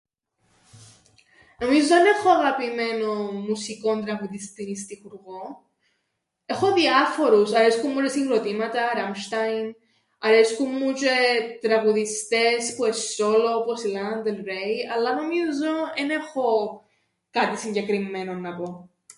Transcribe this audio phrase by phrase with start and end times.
[1.59, 5.57] Νομίζω εν έχω αγαπημένον μουσικόν, τραγουδιστήν ή στιχουργόν,
[6.45, 9.67] έχω διάφορους αρέσκουν μου τžαι συγκροτήματα Rammstein,
[10.19, 16.09] αρέσκουν μου τžαι τραγουδιστές που εν' σόλον όπως η Lana del Rey, αλλά νομίζω εν
[16.09, 16.81] έχω
[17.31, 18.89] κάτι συγκεκριμμένον να πω.